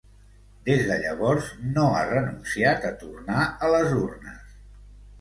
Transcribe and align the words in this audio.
Des 0.69 0.79
de 0.91 0.97
llavors, 1.03 1.51
no 1.77 1.85
ha 1.91 2.01
renunciat 2.13 2.91
a 2.93 2.97
tornar 3.05 3.49
a 3.69 3.75
les 3.79 3.97
urnes. 4.03 4.61